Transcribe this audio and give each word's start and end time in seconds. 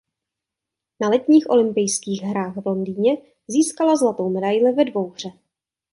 Na 1.01 1.09
Letních 1.09 1.49
olympijských 1.49 2.21
hrách 2.21 2.55
v 2.57 2.65
Londýně 2.65 3.17
získala 3.47 3.95
zlatou 3.95 4.29
medaili 4.29 4.71
ve 4.73 4.85
dvouhře. 4.85 5.29